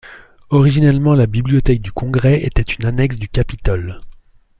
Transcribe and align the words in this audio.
Originellement 0.49 1.13
la 1.13 1.27
bibliothèque 1.27 1.79
du 1.79 1.91
Congrès 1.91 2.43
était 2.43 2.63
une 2.63 2.87
annexe 2.87 3.19
du 3.19 3.29
Capitole. 3.29 4.01